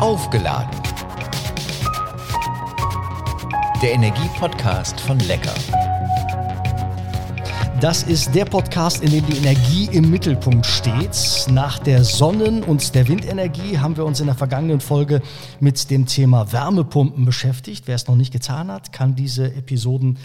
[0.00, 0.80] Aufgeladen.
[3.82, 5.52] Der Energiepodcast von Lecker.
[7.82, 11.46] Das ist der Podcast, in dem die Energie im Mittelpunkt steht.
[11.50, 15.20] Nach der Sonnen- und der Windenergie haben wir uns in der vergangenen Folge
[15.60, 17.86] mit dem Thema Wärmepumpen beschäftigt.
[17.86, 20.16] Wer es noch nicht getan hat, kann diese Episoden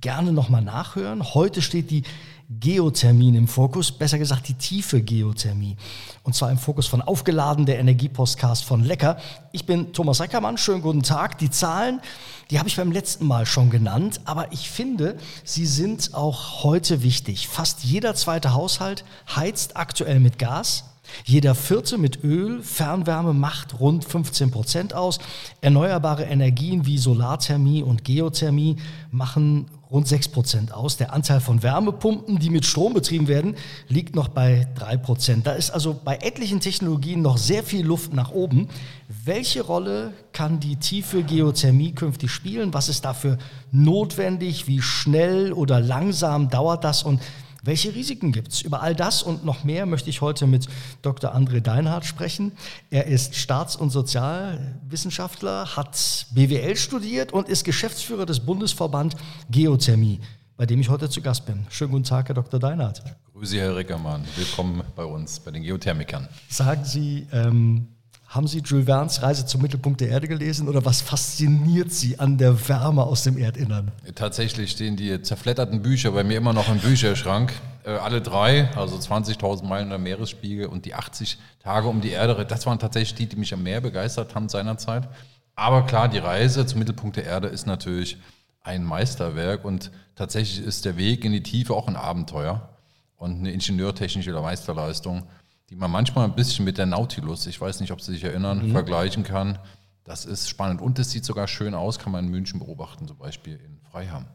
[0.00, 1.34] gerne nochmal nachhören.
[1.34, 2.04] Heute steht die
[2.48, 5.76] Geothermie im Fokus, besser gesagt die tiefe Geothermie.
[6.22, 9.16] Und zwar im Fokus von Aufgeladen, der Energiepostcast von Lecker.
[9.52, 11.38] Ich bin Thomas Reckermann, schönen guten Tag.
[11.38, 12.00] Die Zahlen,
[12.50, 17.02] die habe ich beim letzten Mal schon genannt, aber ich finde, sie sind auch heute
[17.02, 17.48] wichtig.
[17.48, 19.04] Fast jeder zweite Haushalt
[19.34, 20.84] heizt aktuell mit Gas.
[21.24, 25.18] Jeder vierte mit Öl, Fernwärme macht rund 15 Prozent aus.
[25.60, 28.76] Erneuerbare Energien wie Solarthermie und Geothermie
[29.10, 30.96] machen rund 6 Prozent aus.
[30.96, 33.54] Der Anteil von Wärmepumpen, die mit Strom betrieben werden,
[33.88, 35.46] liegt noch bei 3 Prozent.
[35.46, 38.68] Da ist also bei etlichen Technologien noch sehr viel Luft nach oben.
[39.24, 42.74] Welche Rolle kann die tiefe Geothermie künftig spielen?
[42.74, 43.38] Was ist dafür
[43.70, 44.66] notwendig?
[44.66, 47.04] Wie schnell oder langsam dauert das?
[47.04, 47.20] Und
[47.64, 48.62] welche Risiken gibt es?
[48.62, 50.66] Über all das und noch mehr möchte ich heute mit
[51.02, 51.34] Dr.
[51.34, 52.52] André Deinhardt sprechen.
[52.90, 59.16] Er ist Staats- und Sozialwissenschaftler, hat BWL studiert und ist Geschäftsführer des Bundesverband
[59.50, 60.20] Geothermie,
[60.56, 61.66] bei dem ich heute zu Gast bin.
[61.70, 62.60] Schönen guten Tag, Herr Dr.
[62.60, 63.02] Deinhardt.
[63.32, 64.24] Grüße, Herr Reckermann.
[64.36, 66.28] Willkommen bei uns, bei den Geothermikern.
[66.48, 67.88] Sagen Sie, ähm,
[68.34, 72.36] haben Sie Jules Verne's Reise zum Mittelpunkt der Erde gelesen oder was fasziniert Sie an
[72.36, 73.92] der Wärme aus dem Erdinnern?
[74.16, 77.52] Tatsächlich stehen die zerfledderten Bücher bei mir immer noch im Bücherschrank.
[77.84, 82.44] Äh, alle drei, also 20.000 Meilen der Meeresspiegel und die 80 Tage um die Erde,
[82.44, 85.08] das waren tatsächlich die, die mich am Meer begeistert haben seinerzeit.
[85.54, 88.18] Aber klar, die Reise zum Mittelpunkt der Erde ist natürlich
[88.62, 92.68] ein Meisterwerk und tatsächlich ist der Weg in die Tiefe auch ein Abenteuer
[93.16, 95.28] und eine ingenieurtechnische Meisterleistung
[95.70, 98.68] die man manchmal ein bisschen mit der Nautilus, ich weiß nicht, ob Sie sich erinnern,
[98.68, 98.72] mhm.
[98.72, 99.58] vergleichen kann.
[100.04, 103.16] Das ist spannend und es sieht sogar schön aus, kann man in München beobachten, zum
[103.16, 104.26] Beispiel in Freiham.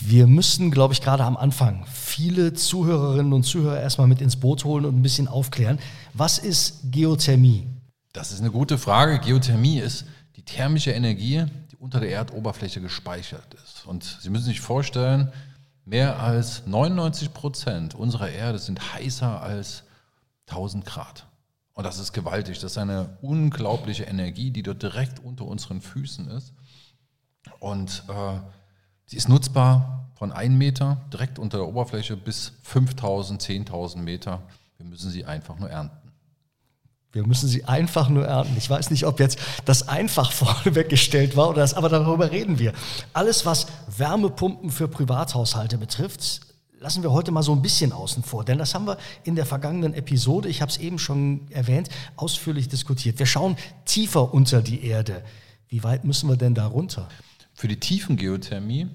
[0.00, 4.64] Wir müssen, glaube ich, gerade am Anfang viele Zuhörerinnen und Zuhörer erstmal mit ins Boot
[4.64, 5.80] holen und ein bisschen aufklären.
[6.12, 7.66] Was ist Geothermie?
[8.12, 9.18] Das ist eine gute Frage.
[9.18, 10.04] Geothermie ist
[10.36, 13.84] die thermische Energie, die unter der Erdoberfläche gespeichert ist.
[13.86, 15.32] Und Sie müssen sich vorstellen,
[15.84, 19.82] mehr als 99 Prozent unserer Erde sind heißer als
[20.48, 21.26] 1000 Grad.
[21.74, 22.58] Und das ist gewaltig.
[22.60, 26.54] Das ist eine unglaubliche Energie, die dort direkt unter unseren Füßen ist.
[27.60, 28.40] Und äh,
[29.04, 34.42] sie ist nutzbar von 1 Meter direkt unter der Oberfläche bis 5000, 10.000 Meter.
[34.78, 36.12] Wir müssen sie einfach nur ernten.
[37.12, 38.54] Wir müssen sie einfach nur ernten.
[38.56, 40.32] Ich weiß nicht, ob jetzt das einfach
[40.64, 42.72] vorweggestellt war oder das, aber darüber reden wir.
[43.12, 46.40] Alles, was Wärmepumpen für Privathaushalte betrifft,
[46.86, 49.44] lassen wir heute mal so ein bisschen außen vor, denn das haben wir in der
[49.44, 53.18] vergangenen Episode, ich habe es eben schon erwähnt, ausführlich diskutiert.
[53.18, 55.24] Wir schauen tiefer unter die Erde.
[55.68, 57.08] Wie weit müssen wir denn da runter?
[57.54, 58.86] Für die Tiefengeothermie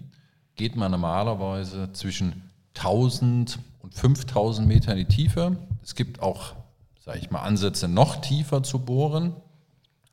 [0.55, 5.57] geht man normalerweise zwischen 1000 und 5000 Meter in die Tiefe.
[5.83, 6.53] Es gibt auch,
[7.03, 9.35] sage ich mal, Ansätze noch tiefer zu bohren,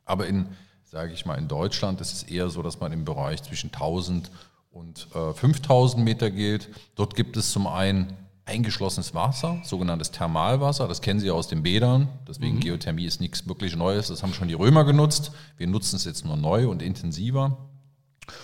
[0.03, 0.47] aber in,
[0.83, 4.27] sage ich mal, in Deutschland ist es eher so, dass man im Bereich zwischen 1000
[4.27, 6.69] und und äh, 5000 Meter gilt.
[6.95, 10.87] Dort gibt es zum einen eingeschlossenes Wasser, sogenanntes Thermalwasser.
[10.87, 12.09] Das kennen Sie aus den Bädern.
[12.27, 12.61] Deswegen mhm.
[12.61, 14.07] Geothermie ist nichts wirklich Neues.
[14.07, 15.31] Das haben schon die Römer genutzt.
[15.57, 17.69] Wir nutzen es jetzt nur neu und intensiver.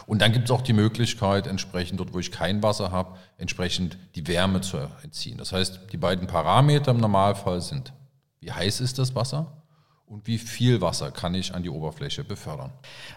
[0.07, 3.97] Und dann gibt es auch die Möglichkeit, entsprechend dort, wo ich kein Wasser habe, entsprechend
[4.15, 5.37] die Wärme zu entziehen.
[5.37, 7.93] Das heißt, die beiden Parameter im Normalfall sind,
[8.39, 9.64] wie heiß ist das Wasser
[10.07, 12.71] und wie viel Wasser kann ich an die Oberfläche befördern.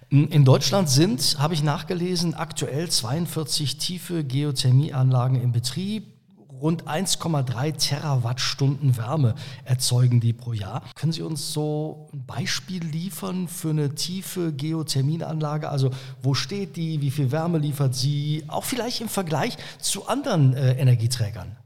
[0.09, 6.15] In Deutschland sind, habe ich nachgelesen, aktuell 42 tiefe Geothermieanlagen im Betrieb.
[6.51, 10.83] Rund 1,3 Terawattstunden Wärme erzeugen die pro Jahr.
[10.97, 15.69] Können Sie uns so ein Beispiel liefern für eine tiefe Geothermieanlage?
[15.69, 18.43] Also wo steht die, wie viel Wärme liefert sie?
[18.49, 21.57] Auch vielleicht im Vergleich zu anderen äh, Energieträgern.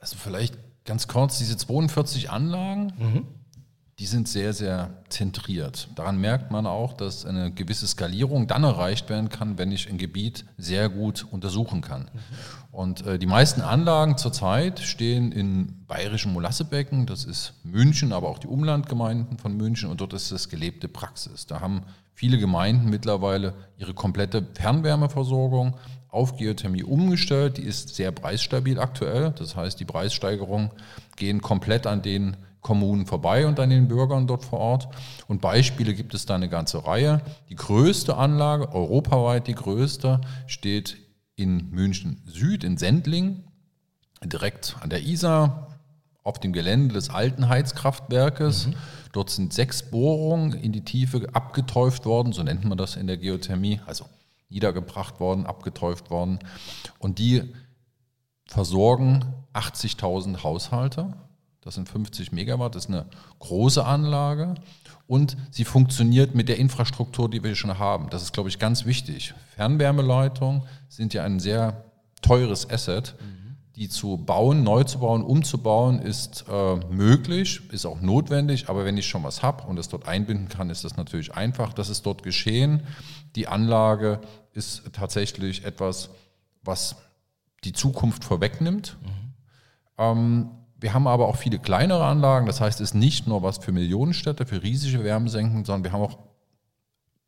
[0.00, 2.94] Also vielleicht ganz kurz, diese 42 Anlagen.
[2.98, 3.26] Mhm
[3.98, 5.88] die sind sehr, sehr zentriert.
[5.94, 9.98] Daran merkt man auch, dass eine gewisse Skalierung dann erreicht werden kann, wenn ich ein
[9.98, 12.10] Gebiet sehr gut untersuchen kann.
[12.72, 18.40] Und äh, die meisten Anlagen zurzeit stehen in bayerischen Molassebecken, das ist München, aber auch
[18.40, 21.46] die Umlandgemeinden von München und dort ist das gelebte Praxis.
[21.46, 21.82] Da haben
[22.14, 25.76] viele Gemeinden mittlerweile ihre komplette Fernwärmeversorgung
[26.08, 27.58] auf Geothermie umgestellt.
[27.58, 29.32] Die ist sehr preisstabil aktuell.
[29.38, 30.70] Das heißt, die Preissteigerungen
[31.16, 34.88] gehen komplett an den Kommunen vorbei und an den Bürgern dort vor Ort.
[35.28, 37.20] Und Beispiele gibt es da eine ganze Reihe.
[37.50, 40.96] Die größte Anlage, europaweit die größte, steht
[41.36, 43.44] in München Süd, in Sendling,
[44.24, 45.68] direkt an der Isar,
[46.22, 48.68] auf dem Gelände des alten Heizkraftwerkes.
[48.68, 48.74] Mhm.
[49.12, 53.18] Dort sind sechs Bohrungen in die Tiefe abgetäuft worden, so nennt man das in der
[53.18, 54.06] Geothermie, also
[54.48, 56.38] niedergebracht worden, abgetäuft worden.
[56.98, 57.42] Und die
[58.46, 59.22] versorgen
[59.52, 61.12] 80.000 Haushalte.
[61.64, 63.06] Das sind 50 Megawatt, das ist eine
[63.38, 64.54] große Anlage.
[65.06, 68.08] Und sie funktioniert mit der Infrastruktur, die wir schon haben.
[68.10, 69.34] Das ist, glaube ich, ganz wichtig.
[69.54, 71.84] Fernwärmeleitungen sind ja ein sehr
[72.22, 73.14] teures Asset.
[73.20, 73.34] Mhm
[73.76, 78.96] die zu bauen, neu zu bauen, umzubauen, ist äh, möglich, ist auch notwendig, aber wenn
[78.96, 81.72] ich schon was habe und es dort einbinden kann, ist das natürlich einfach.
[81.72, 82.84] Das ist dort geschehen.
[83.34, 84.20] Die Anlage
[84.52, 86.10] ist tatsächlich etwas,
[86.62, 86.96] was
[87.64, 88.96] die Zukunft vorwegnimmt.
[89.02, 89.08] Mhm.
[89.98, 90.50] Ähm,
[90.84, 93.72] wir haben aber auch viele kleinere Anlagen, das heißt, es ist nicht nur was für
[93.72, 96.18] Millionenstädte, für riesige Wärmesenken, sondern wir haben auch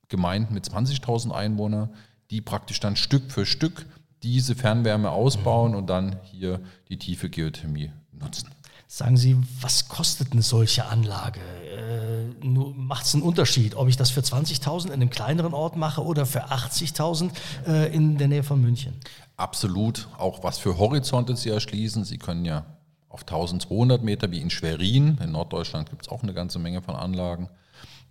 [0.08, 1.88] Gemeinden mit 20.000 Einwohnern,
[2.30, 3.86] die praktisch dann Stück für Stück
[4.22, 6.60] diese Fernwärme ausbauen und dann hier
[6.90, 8.50] die tiefe Geothermie nutzen.
[8.88, 11.40] Sagen Sie, was kostet eine solche Anlage?
[11.40, 16.04] Äh, Macht es einen Unterschied, ob ich das für 20.000 in einem kleineren Ort mache
[16.04, 17.30] oder für 80.000
[17.66, 19.00] äh, in der Nähe von München?
[19.38, 20.08] Absolut.
[20.18, 22.04] Auch was für Horizonte Sie erschließen.
[22.04, 22.66] Sie können ja
[23.16, 26.94] auf 1200 Meter wie in Schwerin, in Norddeutschland gibt es auch eine ganze Menge von
[26.94, 27.48] Anlagen,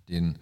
[0.09, 0.39] den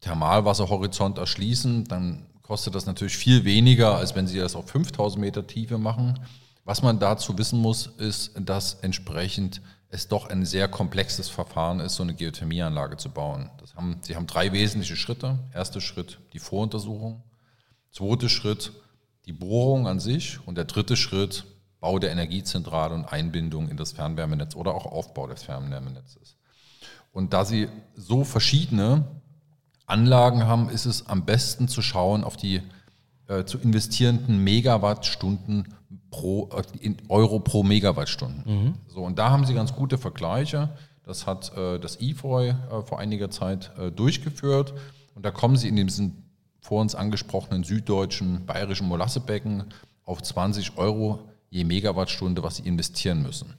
[0.00, 1.84] Thermalwasserhorizont erschließen.
[1.84, 6.18] Dann kostet das natürlich viel weniger, als wenn Sie das auf 5000 Meter Tiefe machen.
[6.64, 9.60] Was man dazu wissen muss, ist, dass entsprechend
[9.90, 13.50] es doch ein sehr komplexes Verfahren ist, so eine Geothermieanlage zu bauen.
[13.76, 15.38] Haben, Sie haben drei wesentliche Schritte.
[15.52, 17.22] Erster Schritt die Voruntersuchung.
[17.90, 18.72] Zweiter Schritt
[19.26, 20.38] die Bohrung an sich.
[20.46, 21.44] Und der dritte Schritt
[21.82, 26.36] Bau der Energiezentrale und Einbindung in das Fernwärmenetz oder auch Aufbau des Fernwärmenetzes.
[27.12, 29.04] Und da Sie so verschiedene
[29.86, 32.62] Anlagen haben, ist es am besten zu schauen auf die
[33.26, 35.74] äh, zu investierenden Megawattstunden
[36.10, 36.50] pro
[36.80, 38.44] äh, Euro pro Megawattstunden.
[38.46, 38.74] Mhm.
[38.86, 40.70] So, und da haben sie ganz gute Vergleiche.
[41.02, 42.54] Das hat äh, das IFOI äh,
[42.84, 44.72] vor einiger Zeit äh, durchgeführt.
[45.16, 46.22] Und da kommen sie in diesem
[46.60, 49.64] vor uns angesprochenen süddeutschen, bayerischen Molassebecken
[50.04, 53.54] auf 20 Euro je Megawattstunde, was sie investieren müssen.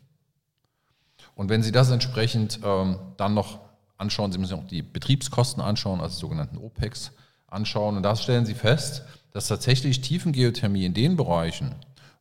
[1.36, 3.60] Und wenn Sie das entsprechend ähm, dann noch
[3.98, 4.32] anschauen.
[4.32, 7.12] Sie müssen auch die Betriebskosten anschauen, also die sogenannten OPEX
[7.48, 7.98] anschauen.
[7.98, 11.74] Und da stellen Sie fest, dass tatsächlich Tiefengeothermie in den Bereichen,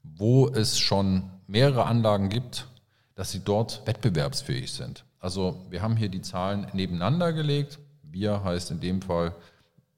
[0.02, 2.69] wo es schon mehrere Anlagen gibt,
[3.14, 5.04] dass sie dort wettbewerbsfähig sind.
[5.20, 7.78] Also wir haben hier die Zahlen nebeneinander gelegt.
[8.02, 9.34] Wir heißt in dem Fall,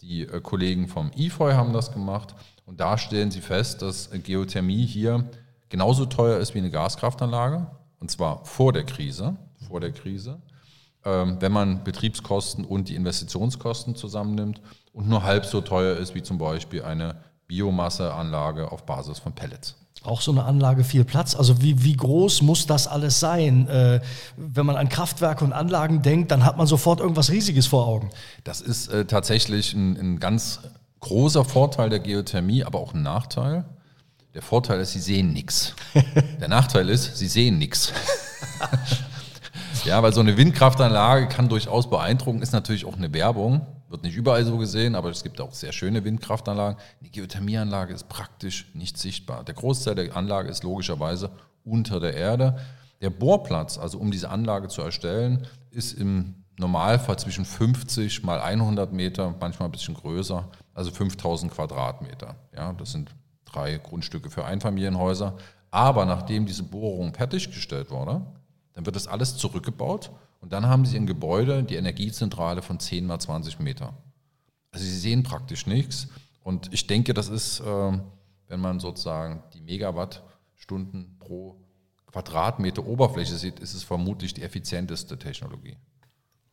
[0.00, 2.34] die äh, Kollegen vom IFOI haben das gemacht.
[2.66, 5.24] Und da stellen sie fest, dass Geothermie hier
[5.68, 7.66] genauso teuer ist wie eine Gaskraftanlage.
[8.00, 9.36] Und zwar vor der Krise.
[9.68, 10.40] Vor der Krise.
[11.04, 14.60] Ähm, wenn man Betriebskosten und die Investitionskosten zusammennimmt
[14.92, 17.16] und nur halb so teuer ist wie zum Beispiel eine
[17.46, 19.76] Biomasseanlage auf Basis von Pellets.
[20.02, 21.34] Auch so eine Anlage viel Platz.
[21.34, 23.68] Also wie, wie groß muss das alles sein?
[23.68, 24.00] Äh,
[24.36, 28.10] wenn man an Kraftwerke und Anlagen denkt, dann hat man sofort irgendwas Riesiges vor Augen.
[28.44, 30.60] Das ist äh, tatsächlich ein, ein ganz
[31.00, 33.64] großer Vorteil der Geothermie, aber auch ein Nachteil.
[34.34, 35.74] Der Vorteil ist, sie sehen nichts.
[36.40, 37.92] Der Nachteil ist, sie sehen nichts.
[39.84, 43.66] Ja, weil so eine Windkraftanlage kann durchaus beeindrucken, ist natürlich auch eine Werbung.
[43.90, 46.78] Wird nicht überall so gesehen, aber es gibt auch sehr schöne Windkraftanlagen.
[47.02, 49.44] Die Geothermieanlage ist praktisch nicht sichtbar.
[49.44, 51.30] Der Großteil der Anlage ist logischerweise
[51.64, 52.56] unter der Erde.
[53.02, 58.90] Der Bohrplatz, also um diese Anlage zu erstellen, ist im Normalfall zwischen 50 mal 100
[58.92, 62.36] Meter, manchmal ein bisschen größer, also 5000 Quadratmeter.
[62.56, 63.10] Ja, das sind
[63.54, 65.36] drei Grundstücke für Einfamilienhäuser.
[65.70, 68.24] Aber nachdem diese Bohrung fertiggestellt wurde,
[68.72, 73.06] dann wird das alles zurückgebaut und dann haben Sie ein Gebäude, die Energiezentrale von 10
[73.06, 73.94] mal 20 Meter.
[74.72, 76.08] Also Sie sehen praktisch nichts.
[76.42, 78.02] Und ich denke, das ist, ähm,
[78.48, 81.56] wenn man sozusagen die Megawattstunden pro
[82.12, 85.76] Quadratmeter Oberfläche sieht, ist es vermutlich die effizienteste Technologie.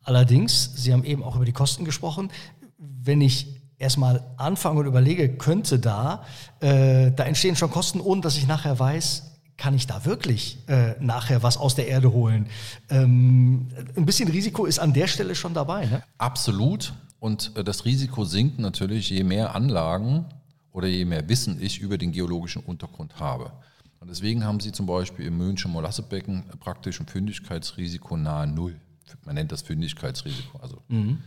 [0.04, 2.32] Allerdings, Sie haben eben auch über die Kosten gesprochen.
[2.78, 6.24] Wenn ich erstmal anfange und überlege, könnte da,
[6.60, 10.96] äh, da entstehen schon Kosten, ohne dass ich nachher weiß, kann ich da wirklich äh,
[11.00, 12.48] nachher was aus der Erde holen?
[12.90, 15.86] Ähm, ein bisschen Risiko ist an der Stelle schon dabei.
[15.86, 16.04] Ne?
[16.18, 16.94] Absolut.
[17.20, 20.26] Und äh, das Risiko sinkt natürlich, je mehr Anlagen
[20.72, 23.52] oder je mehr Wissen ich über den geologischen Untergrund habe.
[24.00, 28.80] Und deswegen haben sie zum Beispiel im München Molassebecken praktisch ein Fündigkeitsrisiko nahe Null.
[29.26, 30.58] Man nennt das Fündigkeitsrisiko.
[30.60, 30.82] Also.
[30.88, 31.20] Mhm.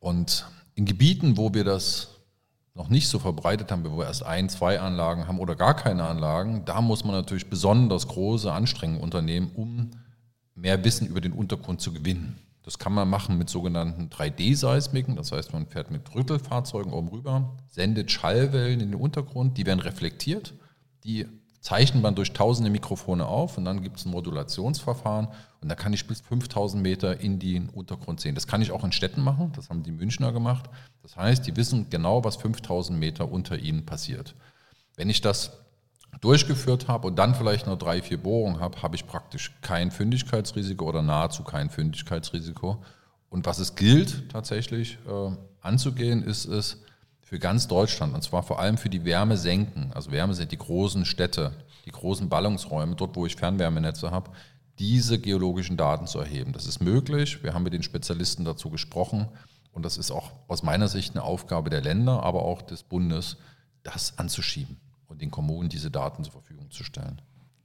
[0.00, 2.08] Und in Gebieten, wo wir das
[2.74, 6.04] noch nicht so verbreitet haben, wo wir erst ein, zwei Anlagen haben oder gar keine
[6.04, 9.90] Anlagen, da muss man natürlich besonders große Anstrengungen unternehmen, um
[10.54, 12.38] mehr Wissen über den Untergrund zu gewinnen.
[12.62, 17.56] Das kann man machen mit sogenannten 3D-Seismiken, das heißt, man fährt mit Rüttelfahrzeugen oben rüber,
[17.68, 20.54] sendet Schallwellen in den Untergrund, die werden reflektiert,
[21.04, 21.26] die
[21.62, 25.28] zeichnet man durch tausende Mikrofone auf und dann gibt es ein Modulationsverfahren
[25.60, 28.34] und da kann ich bis 5000 Meter in den Untergrund sehen.
[28.34, 30.68] Das kann ich auch in Städten machen, das haben die Münchner gemacht.
[31.02, 34.34] Das heißt, die wissen genau, was 5000 Meter unter ihnen passiert.
[34.96, 35.52] Wenn ich das
[36.20, 40.84] durchgeführt habe und dann vielleicht noch drei, vier Bohrungen habe, habe ich praktisch kein Fündigkeitsrisiko
[40.88, 42.82] oder nahezu kein Fündigkeitsrisiko.
[43.30, 46.82] Und was es gilt tatsächlich äh, anzugehen, ist es
[47.32, 51.06] für ganz Deutschland, und zwar vor allem für die Wärmesenken, also Wärme sind die großen
[51.06, 51.52] Städte,
[51.86, 54.32] die großen Ballungsräume, dort wo ich Fernwärmenetze habe,
[54.78, 56.52] diese geologischen Daten zu erheben.
[56.52, 57.42] Das ist möglich.
[57.42, 59.28] Wir haben mit den Spezialisten dazu gesprochen.
[59.72, 63.38] Und das ist auch aus meiner Sicht eine Aufgabe der Länder, aber auch des Bundes,
[63.82, 67.22] das anzuschieben und den Kommunen diese Daten zur Verfügung zu stellen.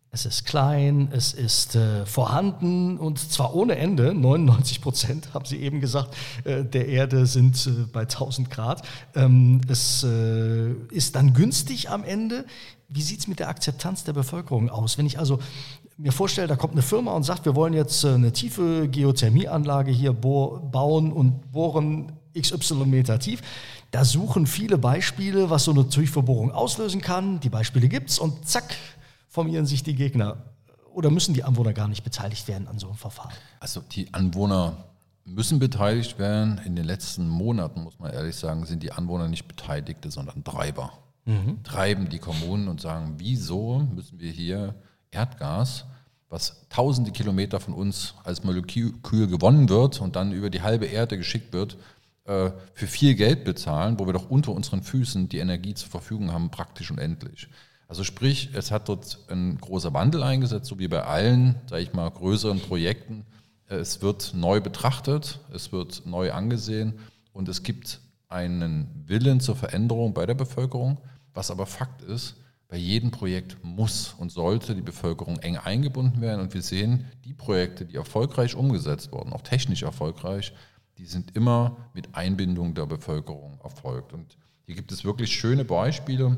[0.10, 4.14] Es ist klein, es ist äh, vorhanden und zwar ohne Ende.
[4.14, 8.84] 99 Prozent, haben Sie eben gesagt, äh, der Erde sind äh, bei 1000 Grad.
[9.16, 12.46] Ähm, es äh, ist dann günstig am Ende.
[12.88, 14.98] Wie sieht es mit der Akzeptanz der Bevölkerung aus?
[14.98, 15.40] Wenn ich also
[15.98, 19.92] mir vorstelle, da kommt eine Firma und sagt, wir wollen jetzt äh, eine tiefe Geothermieanlage
[19.92, 23.42] hier bauen und bohren XY Meter tief.
[23.92, 27.40] Da suchen viele Beispiele, was so eine Tiefverbohrung auslösen kann.
[27.40, 28.76] Die Beispiele gibt es und zack,
[29.38, 30.38] formieren sich die Gegner.
[30.96, 33.32] Oder müssen die Anwohner gar nicht beteiligt werden an so einem Verfahren?
[33.60, 34.76] Also die Anwohner
[35.26, 36.60] müssen beteiligt werden.
[36.66, 40.92] In den letzten Monaten, muss man ehrlich sagen, sind die Anwohner nicht Beteiligte, sondern Treiber.
[41.26, 41.62] Mhm.
[41.64, 44.74] Treiben die Kommunen und sagen, wieso müssen wir hier
[45.12, 45.86] Erdgas,
[46.30, 51.16] was tausende Kilometer von uns als Molekül gewonnen wird und dann über die halbe Erde
[51.16, 51.78] geschickt wird,
[52.26, 56.34] äh, für viel Geld bezahlen, wo wir doch unter unseren Füßen die Energie zur Verfügung
[56.34, 57.48] haben, praktisch unendlich.
[57.88, 61.94] Also sprich, es hat dort ein großer Wandel eingesetzt, so wie bei allen, sage ich
[61.94, 63.26] mal, größeren Projekten.
[63.68, 67.00] Es wird neu betrachtet, es wird neu angesehen
[67.32, 71.00] und es gibt einen Willen zur Veränderung bei der Bevölkerung.
[71.34, 72.36] Was aber Fakt ist,
[72.68, 76.42] bei jedem Projekt muss und sollte die Bevölkerung eng eingebunden werden.
[76.42, 80.54] Und wir sehen, die Projekte, die erfolgreich umgesetzt wurden, auch technisch erfolgreich,
[80.98, 84.12] die sind immer mit Einbindung der Bevölkerung erfolgt.
[84.12, 86.38] Und hier gibt es wirklich schöne Beispiele,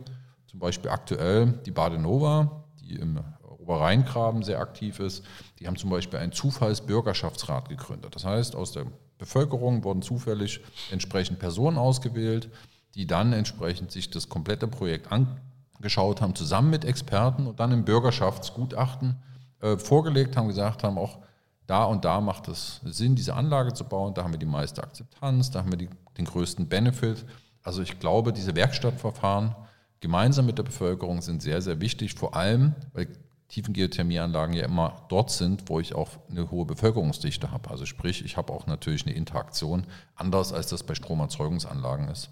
[0.50, 3.20] zum Beispiel aktuell die Badenova, die im
[3.60, 5.24] Oberrheingraben sehr aktiv ist.
[5.60, 8.16] Die haben zum Beispiel einen Zufallsbürgerschaftsrat gegründet.
[8.16, 8.88] Das heißt, aus der
[9.20, 12.50] Bevölkerung wurden zufällig entsprechend Personen ausgewählt,
[12.96, 17.86] die dann entsprechend sich das komplette Projekt angeschaut haben, zusammen mit Experten und dann im
[17.86, 19.22] Bürgerschaftsgutachten
[19.60, 21.20] äh, vorgelegt haben, gesagt haben, auch
[21.68, 24.82] da und da macht es Sinn, diese Anlage zu bauen, da haben wir die meiste
[24.82, 27.24] Akzeptanz, da haben wir die, den größten Benefit.
[27.62, 29.54] Also ich glaube, diese Werkstattverfahren
[30.00, 33.08] gemeinsam mit der Bevölkerung sind sehr, sehr wichtig, vor allem, weil
[33.50, 37.70] Tiefengeothermieanlagen ja immer dort sind, wo ich auch eine hohe Bevölkerungsdichte habe.
[37.72, 42.30] Also sprich, ich habe auch natürlich eine Interaktion, anders als das bei Stromerzeugungsanlagen ist,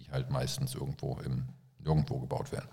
[0.00, 1.44] die halt meistens irgendwo im
[1.86, 2.68] nirgendwo gebaut werden.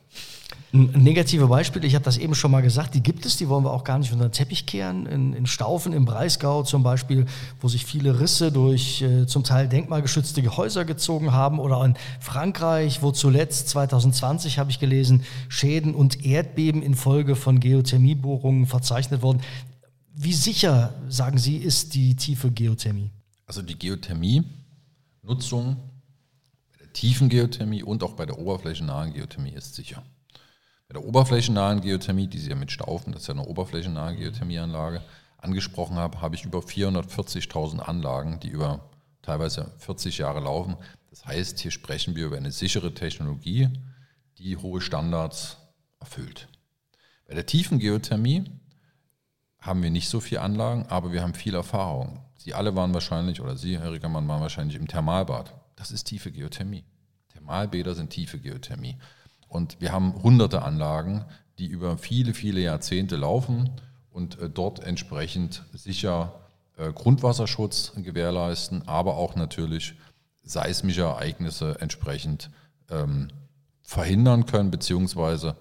[0.72, 3.72] Negative Beispiele, ich habe das eben schon mal gesagt, die gibt es, die wollen wir
[3.72, 5.06] auch gar nicht unter den Teppich kehren.
[5.06, 7.28] In, in Staufen im Breisgau zum Beispiel,
[7.62, 13.04] wo sich viele Risse durch äh, zum Teil denkmalgeschützte Häuser gezogen haben oder in Frankreich,
[13.04, 19.42] wo zuletzt 2020, habe ich gelesen, Schäden und Erdbeben infolge von Geothermiebohrungen verzeichnet wurden.
[20.16, 23.12] Wie sicher, sagen Sie, ist die tiefe Geothermie?
[23.46, 25.78] Also die Geothermie-Nutzung
[26.94, 30.04] Tiefengeothermie und auch bei der oberflächennahen Geothermie ist sicher.
[30.88, 35.02] Bei der oberflächennahen Geothermie, die Sie ja mit Staufen, das ist ja eine oberflächennahe Geothermieanlage,
[35.38, 38.90] angesprochen habe, habe ich über 440.000 Anlagen, die über
[39.22, 40.78] teilweise 40 Jahre laufen.
[41.10, 43.70] Das heißt, hier sprechen wir über eine sichere Technologie,
[44.38, 45.58] die hohe Standards
[46.00, 46.48] erfüllt.
[47.28, 48.46] Bei der tiefen Geothermie
[49.60, 52.20] haben wir nicht so viele Anlagen, aber wir haben viel Erfahrung.
[52.44, 55.54] Sie alle waren wahrscheinlich, oder Sie, Herr Rickermann, waren wahrscheinlich im Thermalbad.
[55.78, 56.84] Das ist tiefe Geothermie.
[57.30, 58.98] Thermalbäder sind tiefe Geothermie.
[59.48, 61.24] Und wir haben hunderte Anlagen,
[61.58, 63.70] die über viele, viele Jahrzehnte laufen
[64.10, 66.34] und äh, dort entsprechend sicher
[66.76, 69.96] äh, Grundwasserschutz gewährleisten, aber auch natürlich
[70.44, 72.50] seismische Ereignisse entsprechend
[72.90, 73.30] ähm,
[73.84, 75.56] verhindern können, beziehungsweise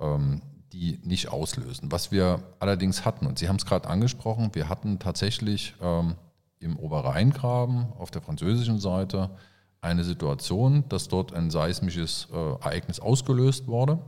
[0.00, 1.92] ähm, die nicht auslösen.
[1.92, 6.16] Was wir allerdings hatten, und Sie haben es gerade angesprochen, wir hatten tatsächlich ähm,
[6.64, 9.30] im Oberrheingraben auf der französischen Seite
[9.80, 13.98] eine Situation, dass dort ein seismisches äh, Ereignis ausgelöst wurde.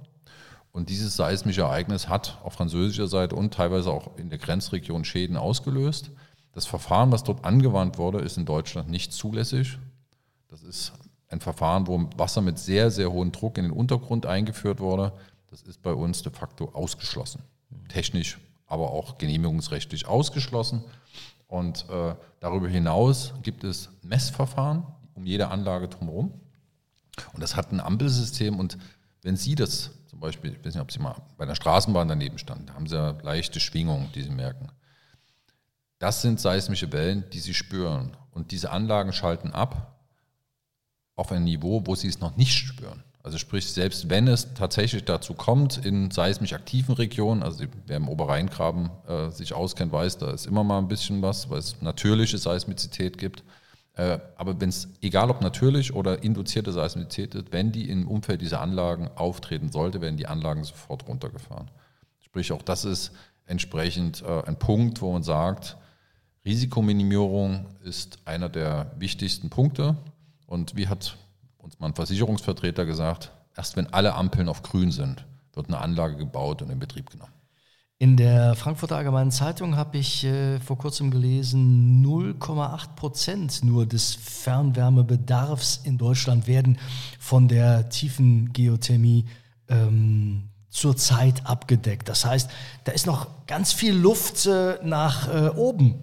[0.72, 5.36] Und dieses seismische Ereignis hat auf französischer Seite und teilweise auch in der Grenzregion Schäden
[5.36, 6.10] ausgelöst.
[6.52, 9.78] Das Verfahren, was dort angewandt wurde, ist in Deutschland nicht zulässig.
[10.48, 10.92] Das ist
[11.28, 15.12] ein Verfahren, wo Wasser mit sehr, sehr hohem Druck in den Untergrund eingeführt wurde.
[15.50, 17.42] Das ist bei uns de facto ausgeschlossen.
[17.88, 20.84] Technisch, aber auch genehmigungsrechtlich ausgeschlossen.
[21.46, 24.84] Und äh, darüber hinaus gibt es Messverfahren,
[25.14, 26.40] um jede Anlage drumherum.
[27.32, 28.76] Und das hat ein Ampelsystem und
[29.22, 32.38] wenn Sie das zum Beispiel, ich weiß nicht, ob Sie mal bei einer Straßenbahn daneben
[32.38, 34.70] standen, da haben Sie ja leichte Schwingungen, die Sie merken.
[35.98, 38.16] Das sind seismische Wellen, die Sie spüren.
[38.30, 39.98] Und diese Anlagen schalten ab
[41.14, 43.02] auf ein Niveau, wo Sie es noch nicht spüren.
[43.26, 48.08] Also sprich, selbst wenn es tatsächlich dazu kommt, in seismisch aktiven Regionen, also wer im
[48.08, 52.38] Oberrheingraben äh, sich auskennt, weiß, da ist immer mal ein bisschen was, weil es natürliche
[52.38, 53.42] Seismizität gibt.
[53.94, 58.42] Äh, aber wenn es, egal ob natürlich oder induzierte Seismizität ist, wenn die im Umfeld
[58.42, 61.68] dieser Anlagen auftreten sollte, werden die Anlagen sofort runtergefahren.
[62.20, 63.10] Sprich, auch das ist
[63.44, 65.76] entsprechend äh, ein Punkt, wo man sagt,
[66.44, 69.96] Risikominimierung ist einer der wichtigsten Punkte.
[70.46, 71.18] Und wie hat
[71.66, 76.16] uns mal ein Versicherungsvertreter gesagt, erst wenn alle Ampeln auf grün sind, wird eine Anlage
[76.16, 77.32] gebaut und in Betrieb genommen.
[77.98, 84.14] In der Frankfurter Allgemeinen Zeitung habe ich äh, vor kurzem gelesen, 0,8 Prozent nur des
[84.14, 86.78] Fernwärmebedarfs in Deutschland werden
[87.18, 89.24] von der tiefen Geothermie
[89.68, 92.08] ähm, zurzeit abgedeckt.
[92.08, 92.50] Das heißt,
[92.84, 95.94] da ist noch ganz viel Luft äh, nach äh, oben.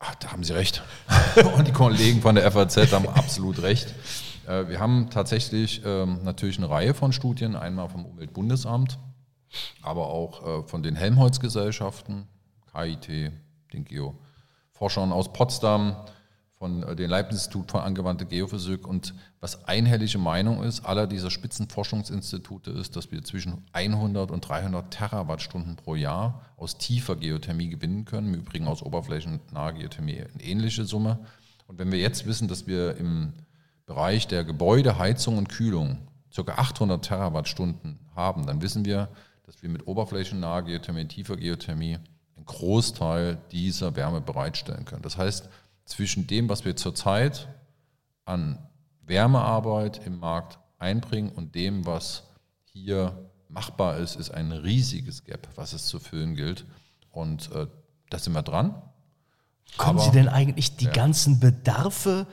[0.00, 0.82] Ach, da haben Sie recht.
[1.56, 3.94] Und die Kollegen von der FAZ haben absolut recht.
[4.46, 8.98] Äh, wir haben tatsächlich ähm, natürlich eine Reihe von Studien, einmal vom Umweltbundesamt,
[9.82, 12.28] aber auch äh, von den Helmholtz-Gesellschaften,
[12.72, 13.32] KIT,
[13.72, 15.96] den Geoforschern aus Potsdam,
[16.58, 18.86] von äh, dem Leibniz-Institut für angewandte Geophysik.
[18.86, 24.90] Und was einhellige Meinung ist, aller dieser Spitzenforschungsinstitute ist, dass wir zwischen 100 und 300
[24.90, 28.32] Terawattstunden pro Jahr aus tiefer Geothermie gewinnen können.
[28.32, 31.18] Im Übrigen aus oberflächennaher Geothermie eine ähnliche Summe.
[31.66, 33.34] Und wenn wir jetzt wissen, dass wir im
[33.86, 35.98] Bereich der Gebäude, Heizung und Kühlung
[36.34, 36.52] ca.
[36.52, 39.08] 800 Terawattstunden haben, dann wissen wir,
[39.44, 41.98] dass wir mit oberflächennaher Geothermie, tiefer Geothermie
[42.36, 45.02] einen Großteil dieser Wärme bereitstellen können.
[45.02, 45.48] Das heißt,
[45.84, 47.48] zwischen dem, was wir zurzeit
[48.24, 48.58] an
[49.02, 52.24] Wärmearbeit im Markt einbringen und dem, was
[52.64, 56.66] hier machbar ist, ist ein riesiges Gap, was es zu füllen gilt.
[57.10, 57.68] Und äh,
[58.10, 58.82] da sind wir dran.
[59.76, 60.92] Kommen Aber, Sie denn eigentlich die ja.
[60.92, 62.26] ganzen Bedarfe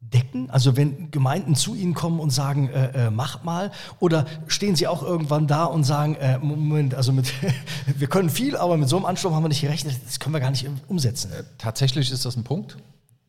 [0.00, 0.50] decken?
[0.50, 4.86] Also wenn Gemeinden zu Ihnen kommen und sagen, äh, äh, macht mal, oder stehen Sie
[4.86, 7.32] auch irgendwann da und sagen, äh, Moment, also mit,
[7.96, 10.40] wir können viel, aber mit so einem Ansturm haben wir nicht gerechnet, das können wir
[10.40, 11.32] gar nicht umsetzen.
[11.32, 12.76] Äh, tatsächlich ist das ein Punkt.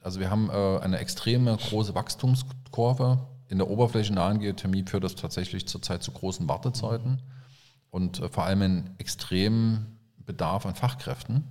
[0.01, 3.19] Also wir haben äh, eine extreme große Wachstumskurve.
[3.49, 7.21] In der oberflächennahen Geothermie führt das tatsächlich zurzeit zu großen Wartezeiten
[7.89, 11.43] und äh, vor allem einen extremen Bedarf an Fachkräften.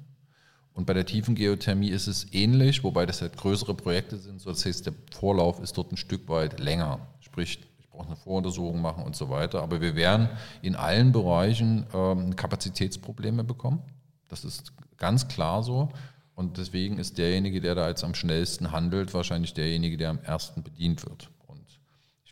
[0.79, 4.41] Und bei der tiefen Geothermie ist es ähnlich, wobei das halt größere Projekte sind.
[4.41, 7.01] So das heißt, der Vorlauf ist dort ein Stück weit länger.
[7.19, 9.61] Sprich, ich brauche eine Voruntersuchung machen und so weiter.
[9.61, 10.29] Aber wir werden
[10.63, 13.83] in allen Bereichen ähm, Kapazitätsprobleme bekommen.
[14.29, 15.89] Das ist ganz klar so.
[16.37, 20.63] Und deswegen ist derjenige, der da jetzt am schnellsten handelt, wahrscheinlich derjenige, der am ersten
[20.63, 21.29] bedient wird.
[21.49, 21.81] Und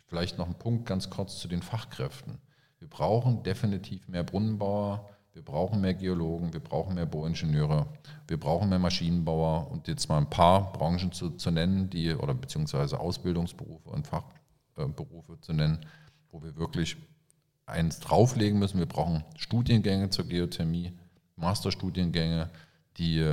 [0.07, 2.37] vielleicht noch ein Punkt ganz kurz zu den Fachkräften.
[2.79, 7.85] Wir brauchen definitiv mehr Brunnenbauer, wir brauchen mehr Geologen, wir brauchen mehr Bohringenieure,
[8.27, 12.33] wir brauchen mehr Maschinenbauer und jetzt mal ein paar Branchen zu, zu nennen, die oder
[12.33, 15.85] beziehungsweise Ausbildungsberufe und Fachberufe äh, zu nennen,
[16.31, 16.97] wo wir wirklich
[17.67, 18.79] eins drauflegen müssen.
[18.79, 20.91] Wir brauchen Studiengänge zur Geothermie,
[21.35, 22.49] Masterstudiengänge,
[22.97, 23.31] die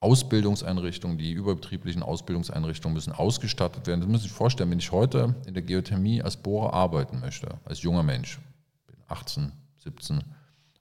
[0.00, 4.00] Ausbildungseinrichtungen, die überbetrieblichen Ausbildungseinrichtungen müssen ausgestattet werden.
[4.00, 7.82] Das muss ich vorstellen, wenn ich heute in der Geothermie als Bohrer arbeiten möchte, als
[7.82, 8.40] junger Mensch,
[8.88, 9.52] bin 18,
[9.84, 10.20] 17,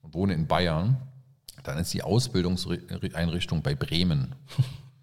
[0.06, 0.98] und wohne in Bayern,
[1.64, 4.36] dann ist die Ausbildungseinrichtung bei Bremen.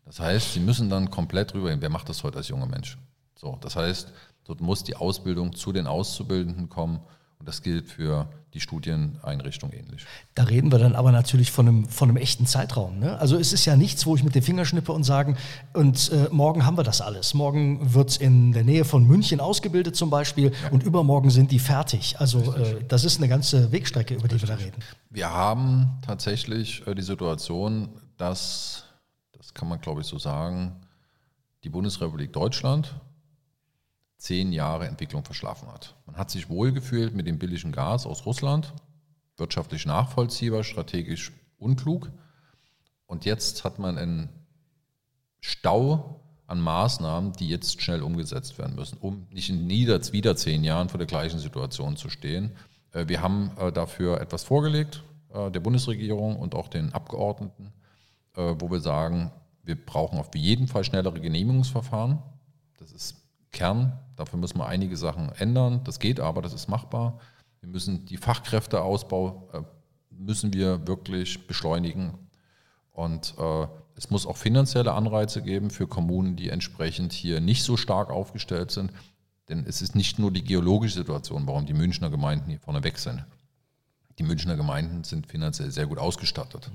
[0.05, 1.81] Das heißt, Sie müssen dann komplett rübergehen.
[1.81, 2.99] Wer macht das heute als junger Mensch?
[3.35, 4.13] So, das heißt,
[4.45, 7.01] dort muss die Ausbildung zu den Auszubildenden kommen
[7.43, 10.07] und das gilt für die Studieneinrichtung ähnlich.
[10.37, 13.01] Da reden wir dann aber natürlich von einem, von einem echten Zeitraum.
[13.01, 13.19] Ne?
[13.19, 15.37] Also es ist ja nichts, wo ich mit den Fingern schnippe und sagen,
[15.73, 17.35] und äh, morgen haben wir das alles.
[17.35, 20.71] Morgen wird es in der Nähe von München ausgebildet zum Beispiel ja.
[20.71, 22.21] und übermorgen sind die fertig.
[22.21, 24.51] Also äh, das ist eine ganze Wegstrecke, über die Richtig.
[24.51, 24.83] wir da reden.
[25.11, 28.85] Wir haben tatsächlich äh, die Situation, dass,
[29.37, 30.77] das kann man glaube ich so sagen,
[31.65, 32.95] die Bundesrepublik Deutschland
[34.23, 35.97] zehn Jahre Entwicklung verschlafen hat.
[36.07, 38.73] Man hat sich wohlgefühlt mit dem billigen Gas aus Russland,
[39.37, 42.09] wirtschaftlich nachvollziehbar, strategisch unklug.
[43.07, 44.29] Und jetzt hat man einen
[45.41, 50.63] Stau an Maßnahmen, die jetzt schnell umgesetzt werden müssen, um nicht in wieder, wieder zehn
[50.63, 52.53] Jahren vor der gleichen Situation zu stehen.
[52.93, 55.03] Äh, wir haben äh, dafür etwas vorgelegt,
[55.35, 57.73] äh, der Bundesregierung und auch den Abgeordneten,
[58.35, 59.31] wo wir sagen,
[59.63, 62.19] wir brauchen auf jeden Fall schnellere Genehmigungsverfahren.
[62.79, 63.22] Das ist
[63.53, 63.99] Kern.
[64.17, 65.83] Dafür müssen wir einige Sachen ändern.
[65.85, 67.19] Das geht aber, das ist machbar.
[67.61, 69.63] Wir müssen die Fachkräfteausbau äh,
[70.11, 72.15] müssen wir wirklich beschleunigen.
[72.93, 77.77] Und äh, es muss auch finanzielle Anreize geben für Kommunen, die entsprechend hier nicht so
[77.77, 78.93] stark aufgestellt sind.
[79.49, 82.99] Denn es ist nicht nur die geologische Situation, warum die Münchner Gemeinden hier vorne weg
[82.99, 83.25] sind.
[84.19, 86.71] Die Münchner Gemeinden sind finanziell sehr gut ausgestattet.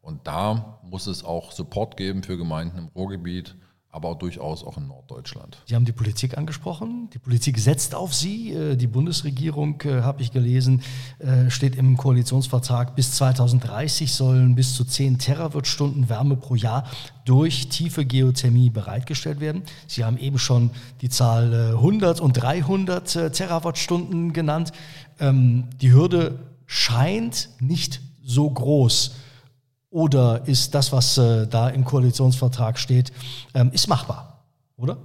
[0.00, 3.54] Und da muss es auch Support geben für Gemeinden im Ruhrgebiet,
[3.92, 5.58] aber auch durchaus auch in Norddeutschland.
[5.66, 7.10] Sie haben die Politik angesprochen.
[7.12, 8.52] Die Politik setzt auf Sie.
[8.52, 10.82] Äh, die Bundesregierung, äh, habe ich gelesen,
[11.18, 16.84] äh, steht im Koalitionsvertrag, bis 2030 sollen bis zu 10 Terawattstunden Wärme pro Jahr
[17.24, 19.62] durch tiefe Geothermie bereitgestellt werden.
[19.88, 24.72] Sie haben eben schon die Zahl 100 und 300 Terawattstunden genannt.
[25.18, 29.16] Ähm, die Hürde scheint nicht so groß.
[29.90, 33.12] Oder ist das, was äh, da im Koalitionsvertrag steht,
[33.54, 34.44] ähm, ist machbar,
[34.76, 34.98] oder?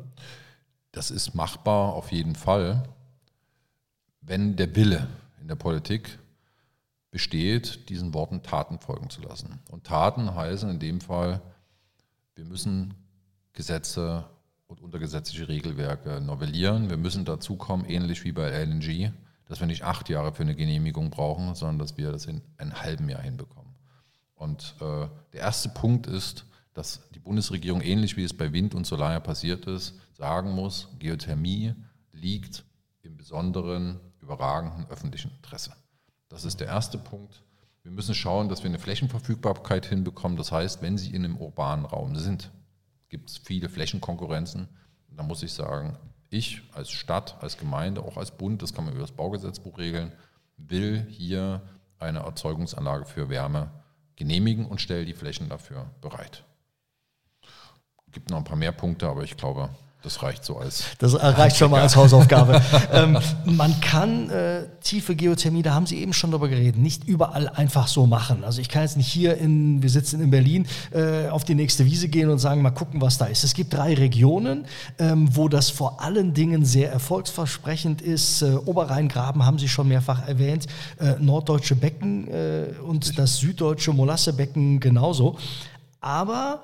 [0.92, 2.84] Das ist machbar auf jeden Fall,
[4.22, 5.08] wenn der Wille
[5.42, 6.20] in der Politik
[7.10, 9.60] besteht, diesen Worten Taten folgen zu lassen.
[9.72, 11.42] Und Taten heißen in dem Fall,
[12.36, 12.94] wir müssen
[13.54, 14.26] Gesetze
[14.68, 16.90] und untergesetzliche Regelwerke novellieren.
[16.90, 19.12] Wir müssen dazu kommen, ähnlich wie bei LNG,
[19.48, 22.82] dass wir nicht acht Jahre für eine Genehmigung brauchen, sondern dass wir das in einem
[22.82, 23.75] halben Jahr hinbekommen.
[24.36, 28.86] Und äh, der erste Punkt ist, dass die Bundesregierung, ähnlich wie es bei Wind und
[28.86, 31.74] Solar passiert ist, sagen muss, Geothermie
[32.12, 32.66] liegt
[33.02, 35.74] im besonderen, überragenden öffentlichen Interesse.
[36.28, 37.44] Das ist der erste Punkt.
[37.84, 40.38] Wir müssen schauen, dass wir eine Flächenverfügbarkeit hinbekommen.
[40.38, 42.52] Das heißt, wenn Sie in einem urbanen Raum sind,
[43.10, 44.68] gibt es viele Flächenkonkurrenzen.
[45.12, 45.98] Da muss ich sagen,
[46.30, 50.12] ich als Stadt, als Gemeinde, auch als Bund, das kann man über das Baugesetzbuch regeln,
[50.58, 51.62] will hier
[52.00, 53.72] eine Erzeugungsanlage für Wärme
[54.16, 56.44] genehmigen und stelle die Flächen dafür bereit.
[58.12, 59.70] Gibt noch ein paar mehr Punkte, aber ich glaube,
[60.06, 60.84] das reicht so als.
[61.00, 62.62] Das reicht schon mal als Hausaufgabe.
[62.94, 67.50] ähm, man kann äh, tiefe Geothermie, da haben Sie eben schon darüber geredet, nicht überall
[67.50, 68.44] einfach so machen.
[68.44, 71.86] Also ich kann jetzt nicht hier in, wir sitzen in Berlin, äh, auf die nächste
[71.86, 73.44] Wiese gehen und sagen, mal gucken, was da ist.
[73.44, 74.66] Es gibt drei Regionen,
[75.00, 78.44] ähm, wo das vor allen Dingen sehr erfolgsversprechend ist.
[78.44, 80.68] Äh, Oberrheingraben haben Sie schon mehrfach erwähnt,
[81.00, 85.38] äh, norddeutsche Becken äh, und das süddeutsche Molassebecken genauso.
[86.00, 86.62] Aber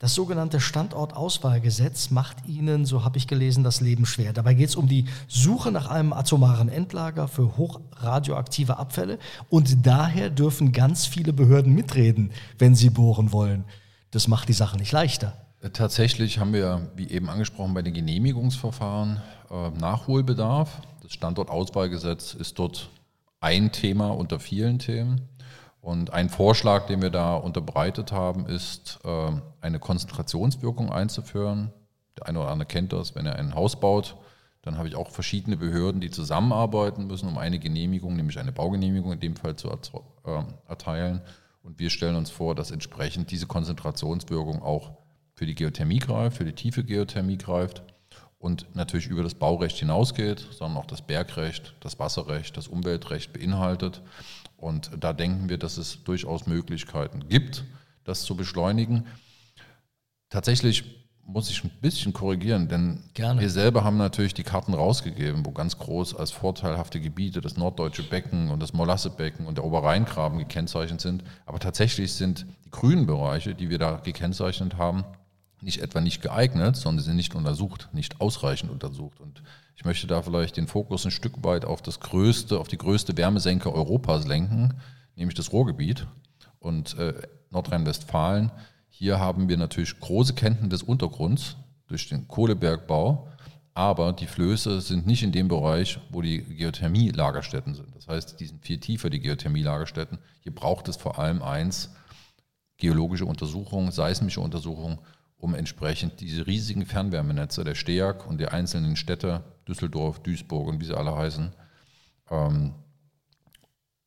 [0.00, 4.32] das sogenannte Standortauswahlgesetz macht ihnen, so habe ich gelesen, das Leben schwer.
[4.32, 10.30] Dabei geht es um die Suche nach einem atomaren Endlager für hochradioaktive Abfälle und daher
[10.30, 13.64] dürfen ganz viele Behörden mitreden, wenn sie bohren wollen.
[14.12, 15.32] Das macht die Sache nicht leichter.
[15.72, 20.80] Tatsächlich haben wir, wie eben angesprochen, bei den Genehmigungsverfahren äh, Nachholbedarf.
[21.02, 22.88] Das Standortauswahlgesetz ist dort
[23.40, 25.22] ein Thema unter vielen Themen.
[25.88, 31.72] Und ein Vorschlag, den wir da unterbreitet haben, ist, äh, eine Konzentrationswirkung einzuführen.
[32.18, 34.14] Der eine oder andere kennt das, wenn er ein Haus baut,
[34.60, 39.12] dann habe ich auch verschiedene Behörden, die zusammenarbeiten müssen, um eine Genehmigung, nämlich eine Baugenehmigung
[39.12, 41.22] in dem Fall zu äh, erteilen.
[41.62, 44.90] Und wir stellen uns vor, dass entsprechend diese Konzentrationswirkung auch
[45.36, 47.82] für die Geothermie greift, für die tiefe Geothermie greift
[48.38, 54.02] und natürlich über das Baurecht hinausgeht, sondern auch das Bergrecht, das Wasserrecht, das Umweltrecht beinhaltet.
[54.58, 57.64] Und da denken wir, dass es durchaus Möglichkeiten gibt,
[58.04, 59.06] das zu beschleunigen.
[60.28, 63.40] Tatsächlich muss ich ein bisschen korrigieren, denn Gerne.
[63.40, 68.02] wir selber haben natürlich die Karten rausgegeben, wo ganz groß als vorteilhafte Gebiete das norddeutsche
[68.02, 71.22] Becken und das Molassebecken und der Oberrheingraben gekennzeichnet sind.
[71.44, 75.04] Aber tatsächlich sind die grünen Bereiche, die wir da gekennzeichnet haben,
[75.60, 79.20] nicht etwa nicht geeignet, sondern sie sind nicht untersucht, nicht ausreichend untersucht.
[79.20, 79.42] Und
[79.76, 83.16] ich möchte da vielleicht den Fokus ein Stück weit auf das größte, auf die größte
[83.16, 84.74] Wärmesenke Europas lenken,
[85.16, 86.06] nämlich das Ruhrgebiet
[86.58, 87.14] und äh,
[87.50, 88.50] Nordrhein-Westfalen.
[88.88, 93.28] Hier haben wir natürlich große Kenntnisse des Untergrunds durch den Kohlebergbau,
[93.74, 97.94] aber die Flöße sind nicht in dem Bereich, wo die Geothermie-Lagerstätten sind.
[97.94, 100.18] Das heißt, die sind viel tiefer, die Geothermie-Lagerstätten.
[100.40, 101.90] Hier braucht es vor allem eins,
[102.76, 104.98] geologische Untersuchungen, seismische Untersuchungen
[105.38, 110.84] um entsprechend diese riesigen Fernwärmenetze der STEAG und der einzelnen Städte, Düsseldorf, Duisburg und wie
[110.84, 111.52] sie alle heißen,
[112.30, 112.74] ähm,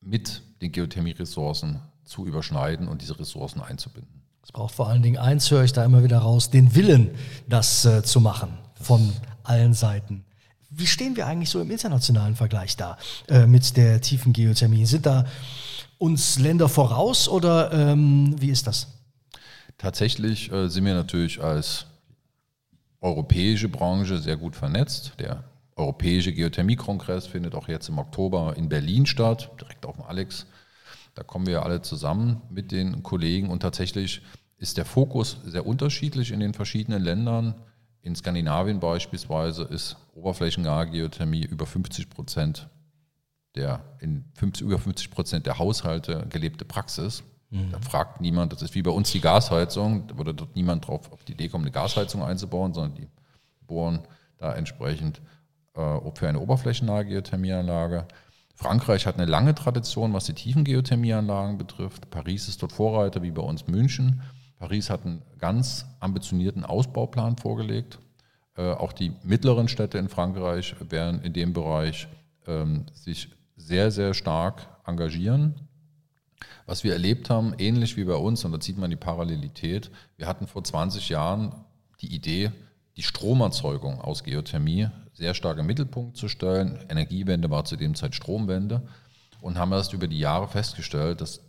[0.02, 4.22] mit den Geothermie-Ressourcen zu überschneiden und diese Ressourcen einzubinden.
[4.44, 7.12] Es braucht vor allen Dingen eins, höre ich da immer wieder raus, den Willen,
[7.48, 9.14] das äh, zu machen von
[9.44, 10.26] allen Seiten.
[10.70, 14.86] Wie stehen wir eigentlich so im internationalen Vergleich da äh, mit der tiefen Geothermie?
[14.86, 15.26] Sind da
[15.98, 18.88] uns Länder voraus oder ähm, wie ist das?
[19.82, 21.88] Tatsächlich äh, sind wir natürlich als
[23.00, 25.14] europäische Branche sehr gut vernetzt.
[25.20, 25.44] Der
[25.76, 30.46] Europäische Geothermie-Kongress findet auch jetzt im Oktober in Berlin statt, direkt auf dem Alex.
[31.16, 34.22] Da kommen wir alle zusammen mit den Kollegen und tatsächlich
[34.60, 37.56] ist der Fokus sehr unterschiedlich in den verschiedenen Ländern.
[38.04, 42.70] In Skandinavien beispielsweise ist oberflächennahe Geothermie über 50 Prozent
[43.56, 47.24] der in 50, über 50 Prozent der Haushalte gelebte Praxis.
[47.72, 51.12] Da fragt niemand, das ist wie bei uns die Gasheizung, da würde dort niemand drauf
[51.12, 53.08] auf die Idee kommen, eine Gasheizung einzubauen, sondern die
[53.68, 54.00] bohren
[54.38, 55.22] da entsprechend
[55.76, 58.08] äh, für eine oberflächennahe Geothermieanlage.
[58.56, 62.10] Frankreich hat eine lange Tradition, was die tiefen Geothermieanlagen betrifft.
[62.10, 64.22] Paris ist dort Vorreiter, wie bei uns München.
[64.58, 68.00] Paris hat einen ganz ambitionierten Ausbauplan vorgelegt.
[68.56, 72.08] Äh, auch die mittleren Städte in Frankreich werden in dem Bereich
[72.48, 75.68] ähm, sich sehr, sehr stark engagieren.
[76.66, 80.28] Was wir erlebt haben, ähnlich wie bei uns, und da sieht man die Parallelität, wir
[80.28, 81.66] hatten vor 20 Jahren
[82.02, 82.52] die Idee,
[82.98, 86.80] die Stromerzeugung aus Geothermie sehr stark im Mittelpunkt zu stellen.
[86.90, 88.82] Energiewende war zu dem Zeit Stromwende
[89.42, 91.42] und haben erst über die Jahre festgestellt, dass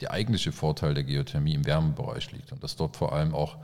[0.00, 3.58] der eigentliche Vorteil der Geothermie im Wärmebereich liegt und dass dort vor allem auch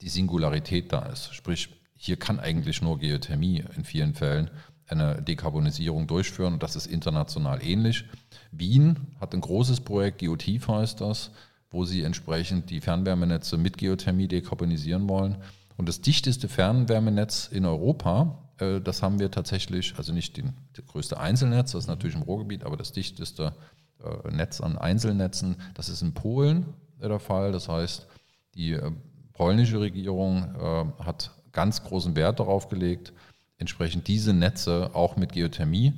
[0.00, 1.34] die Singularität da ist.
[1.34, 4.50] Sprich, hier kann eigentlich nur Geothermie in vielen Fällen
[4.90, 8.04] eine Dekarbonisierung durchführen und das ist international ähnlich.
[8.52, 11.30] Wien hat ein großes Projekt, Geotief heißt das,
[11.70, 15.36] wo sie entsprechend die Fernwärmenetze mit Geothermie dekarbonisieren wollen.
[15.76, 20.84] Und das dichteste Fernwärmenetz in Europa, äh, das haben wir tatsächlich, also nicht den, das
[20.86, 23.54] größte Einzelnetz, das ist natürlich im Ruhrgebiet, aber das dichteste
[24.02, 26.66] äh, Netz an Einzelnetzen, das ist in Polen
[27.00, 27.52] der Fall.
[27.52, 28.06] Das heißt,
[28.54, 28.90] die äh,
[29.32, 30.54] polnische Regierung
[30.98, 33.14] hat ganz großen Wert darauf gelegt,
[33.60, 35.92] entsprechend diese Netze auch mit Geothermie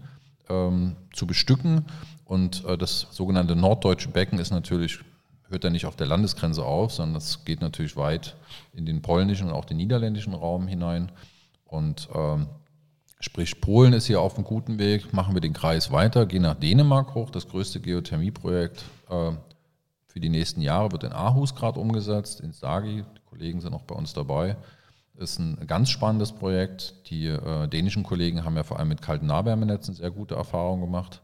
[0.50, 1.86] ähm, zu bestücken.
[2.24, 5.00] Und das sogenannte norddeutsche Becken ist natürlich
[5.52, 8.34] hört er nicht auf der Landesgrenze auf, sondern das geht natürlich weit
[8.72, 11.12] in den polnischen und auch den niederländischen Raum hinein.
[11.66, 12.48] Und ähm,
[13.20, 16.54] sprich, Polen ist hier auf einem guten Weg, machen wir den Kreis weiter, gehen nach
[16.54, 17.30] Dänemark hoch.
[17.30, 19.32] Das größte Geothermieprojekt äh,
[20.06, 23.04] für die nächsten Jahre wird in Aarhus gerade umgesetzt, in Sagi.
[23.16, 24.56] Die Kollegen sind auch bei uns dabei.
[25.22, 27.08] Ist ein ganz spannendes Projekt.
[27.08, 31.22] Die äh, dänischen Kollegen haben ja vor allem mit kalten Nahwärmenetzen sehr gute Erfahrungen gemacht.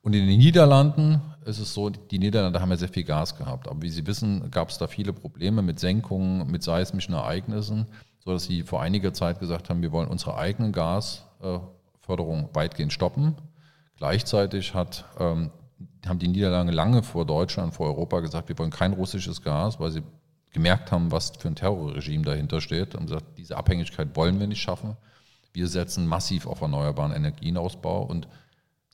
[0.00, 3.68] Und in den Niederlanden ist es so, die Niederlande haben ja sehr viel Gas gehabt.
[3.68, 7.86] Aber wie Sie wissen, gab es da viele Probleme mit Senkungen, mit seismischen Ereignissen,
[8.24, 13.34] sodass sie vor einiger Zeit gesagt haben, wir wollen unsere eigenen Gasförderung weitgehend stoppen.
[13.98, 15.50] Gleichzeitig hat, ähm,
[16.06, 19.90] haben die Niederlande lange vor Deutschland, vor Europa gesagt, wir wollen kein russisches Gas, weil
[19.90, 20.02] sie
[20.52, 24.60] gemerkt haben, was für ein Terrorregime dahinter steht und gesagt, diese Abhängigkeit wollen wir nicht
[24.60, 24.96] schaffen.
[25.52, 28.28] Wir setzen massiv auf erneuerbaren Energienausbau und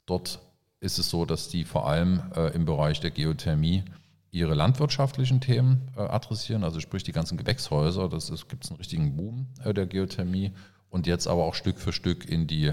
[0.06, 0.40] dort
[0.80, 3.84] ist es so, dass die vor allem äh, im Bereich der Geothermie
[4.30, 9.16] ihre landwirtschaftlichen Themen äh, adressieren, also sprich die ganzen Gewächshäuser, das gibt es einen richtigen
[9.16, 10.52] Boom äh, der Geothermie
[10.90, 12.72] und jetzt aber auch Stück für Stück in die,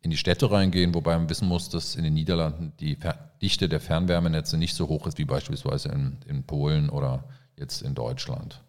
[0.00, 2.98] in die Städte reingehen, wobei man wissen muss, dass in den Niederlanden die
[3.40, 7.24] Dichte der Fernwärmenetze nicht so hoch ist wie beispielsweise in, in Polen oder
[7.56, 8.62] jetzt in Deutschland.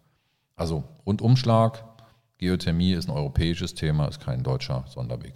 [0.56, 1.84] Also Rundumschlag,
[2.38, 5.34] Geothermie ist ein europäisches Thema, ist kein deutscher Sonderweg.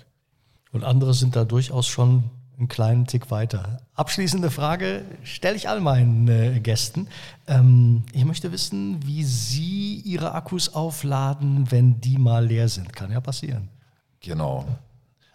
[0.72, 3.78] Und andere sind da durchaus schon einen kleinen Tick weiter.
[3.94, 7.08] Abschließende Frage stelle ich all meinen äh, Gästen.
[7.46, 12.92] Ähm, ich möchte wissen, wie Sie Ihre Akkus aufladen, wenn die mal leer sind.
[12.92, 13.68] Kann ja passieren.
[14.20, 14.66] Genau.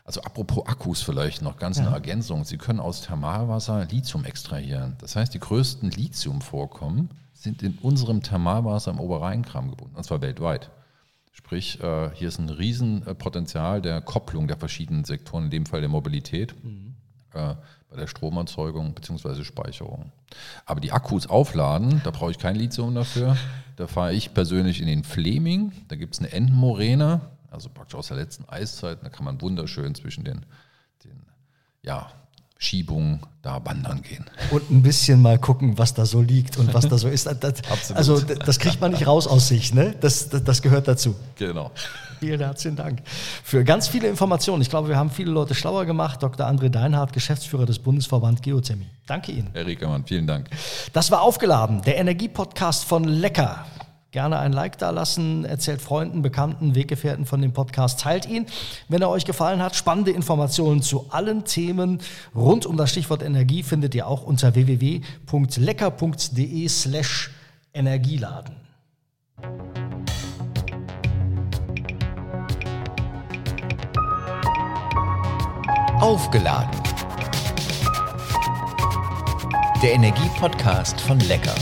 [0.03, 1.85] Also apropos Akkus vielleicht noch ganz ja.
[1.85, 2.43] eine Ergänzung.
[2.43, 4.97] Sie können aus Thermalwasser Lithium extrahieren.
[4.99, 7.09] Das heißt, die größten Lithiumvorkommen
[7.43, 10.71] sind in unserem Thermalwasser im Oberrheinkram gebunden, und zwar weltweit.
[11.31, 15.89] Sprich, äh, hier ist ein Riesenpotenzial der Kopplung der verschiedenen Sektoren, in dem Fall der
[15.89, 16.55] Mobilität.
[16.63, 16.93] Mhm
[17.33, 17.55] äh,
[17.89, 19.43] bei der Stromerzeugung bzw.
[19.43, 20.11] Speicherung.
[20.65, 23.37] Aber die Akkus aufladen, da brauche ich kein Lithium dafür.
[23.75, 25.71] Da fahre ich persönlich in den Fleming.
[25.87, 29.03] Da gibt es eine Entenmoräne, also praktisch aus der letzten Eiszeit.
[29.03, 30.45] Da kann man wunderschön zwischen den,
[31.03, 31.25] den
[31.81, 32.11] ja,
[32.63, 34.25] Schiebungen da wandern gehen.
[34.51, 37.27] Und ein bisschen mal gucken, was da so liegt und was da so ist.
[37.27, 37.61] Das,
[37.93, 39.93] also das kriegt man nicht raus aus sich, ne?
[39.99, 41.15] Das, das, das gehört dazu.
[41.35, 41.71] Genau.
[42.21, 43.01] Vielen herzlichen Dank
[43.43, 44.61] für ganz viele Informationen.
[44.61, 46.23] Ich glaube, wir haben viele Leute schlauer gemacht.
[46.23, 46.47] Dr.
[46.47, 48.87] André Deinhardt, Geschäftsführer des Bundesverband Geothermie.
[49.05, 49.49] Danke Ihnen.
[49.51, 50.49] Herr Riekermann, vielen Dank.
[50.93, 53.65] Das war aufgeladen, der Energiepodcast von Lecker.
[54.13, 58.45] Gerne ein Like da lassen, erzählt Freunden, Bekannten, Weggefährten von dem Podcast, teilt ihn,
[58.87, 59.75] wenn er euch gefallen hat.
[59.75, 61.97] Spannende Informationen zu allen Themen
[62.35, 67.31] rund um das Stichwort Energie findet ihr auch unter www.lecker.de slash
[67.73, 68.55] Energieladen.
[75.99, 76.69] Aufgeladen.
[79.81, 81.55] Der Energiepodcast von Lecker.